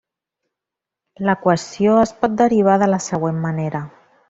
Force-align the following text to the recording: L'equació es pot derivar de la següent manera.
L'equació 1.27 1.99
es 2.05 2.15
pot 2.23 2.41
derivar 2.41 2.79
de 2.85 2.89
la 2.95 3.01
següent 3.11 3.39
manera. 3.47 3.87